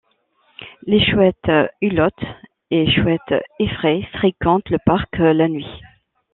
[0.87, 2.23] Les chouettes hulottes
[2.71, 5.79] et chouettes effraies fréquentent le parc la nuit.